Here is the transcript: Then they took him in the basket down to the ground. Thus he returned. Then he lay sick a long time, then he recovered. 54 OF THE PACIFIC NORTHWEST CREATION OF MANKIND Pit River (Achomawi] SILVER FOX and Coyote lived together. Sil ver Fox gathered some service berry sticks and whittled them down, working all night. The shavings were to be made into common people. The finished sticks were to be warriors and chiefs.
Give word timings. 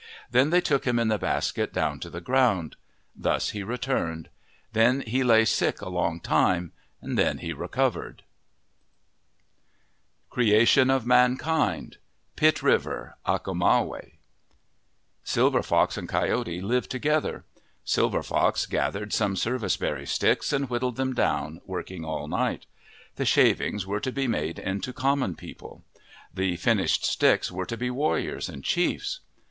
Then 0.31 0.49
they 0.49 0.61
took 0.61 0.85
him 0.87 0.97
in 0.97 1.09
the 1.09 1.19
basket 1.19 1.71
down 1.71 1.99
to 1.99 2.09
the 2.09 2.19
ground. 2.21 2.75
Thus 3.15 3.49
he 3.51 3.61
returned. 3.61 4.29
Then 4.73 5.01
he 5.01 5.23
lay 5.23 5.45
sick 5.45 5.79
a 5.79 5.89
long 5.89 6.19
time, 6.19 6.71
then 7.03 7.37
he 7.37 7.53
recovered. 7.53 8.23
54 10.31 10.31
OF 10.31 10.31
THE 10.31 10.31
PACIFIC 10.31 10.31
NORTHWEST 10.31 10.31
CREATION 10.31 10.89
OF 10.89 11.05
MANKIND 11.53 11.97
Pit 12.35 12.63
River 12.63 13.13
(Achomawi] 13.27 14.13
SILVER 15.23 15.61
FOX 15.61 15.97
and 15.97 16.09
Coyote 16.09 16.61
lived 16.61 16.89
together. 16.89 17.45
Sil 17.85 18.09
ver 18.09 18.23
Fox 18.23 18.65
gathered 18.65 19.13
some 19.13 19.35
service 19.35 19.77
berry 19.77 20.07
sticks 20.07 20.51
and 20.51 20.67
whittled 20.67 20.95
them 20.95 21.13
down, 21.13 21.61
working 21.67 22.03
all 22.03 22.27
night. 22.27 22.65
The 23.17 23.25
shavings 23.25 23.85
were 23.85 23.99
to 23.99 24.11
be 24.11 24.25
made 24.27 24.57
into 24.57 24.93
common 24.93 25.35
people. 25.35 25.83
The 26.33 26.55
finished 26.57 27.05
sticks 27.05 27.51
were 27.51 27.65
to 27.67 27.77
be 27.77 27.91
warriors 27.91 28.49
and 28.49 28.63
chiefs. 28.63 29.19